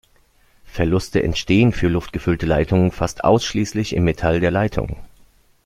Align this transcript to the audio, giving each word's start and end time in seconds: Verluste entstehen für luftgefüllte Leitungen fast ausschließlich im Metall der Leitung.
Verluste 0.65 1.21
entstehen 1.21 1.73
für 1.73 1.87
luftgefüllte 1.87 2.47
Leitungen 2.47 2.89
fast 2.89 3.23
ausschließlich 3.23 3.93
im 3.95 4.03
Metall 4.03 4.39
der 4.39 4.49
Leitung. 4.49 4.97